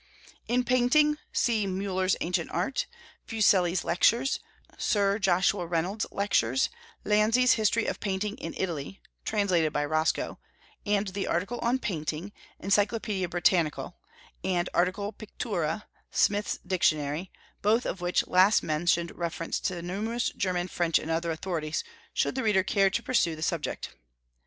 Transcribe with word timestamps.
In 0.47 0.63
Painting, 0.63 1.19
see 1.31 1.67
Müller's 1.67 2.15
Ancient 2.21 2.49
Art; 2.49 2.87
Fuseli's 3.27 3.83
Lectures; 3.83 4.39
Sir 4.75 5.19
Joshua 5.19 5.67
Reynolds's 5.67 6.11
Lectures; 6.11 6.69
Lanzi's 7.05 7.51
History 7.53 7.85
of 7.85 7.99
Painting 7.99 8.35
in 8.39 8.55
Italy 8.57 8.99
(translated 9.25 9.71
by 9.71 9.85
Roscoe); 9.85 10.39
and 10.87 11.09
the 11.09 11.27
Article 11.27 11.59
on 11.59 11.77
"Painting," 11.77 12.31
Encyclopaedia 12.59 13.29
Britannica, 13.29 13.93
and 14.43 14.69
Article 14.73 15.13
"Pictura," 15.13 15.85
Smith's 16.09 16.57
Dictionary, 16.65 17.31
both 17.61 17.85
of 17.85 18.01
which 18.01 18.25
last 18.25 18.63
mentioned 18.63 19.11
refer 19.15 19.49
to 19.49 19.83
numerous 19.83 20.29
German, 20.31 20.67
French, 20.67 20.97
and 20.97 21.11
other 21.11 21.29
authorities, 21.29 21.83
should 22.11 22.33
the 22.33 22.41
reader 22.41 22.63
care 22.63 22.89
to 22.89 23.03
pursue 23.03 23.35
the 23.35 23.43
subject. 23.43 23.91